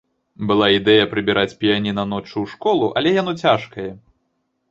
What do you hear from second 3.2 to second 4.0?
яно цяжкае.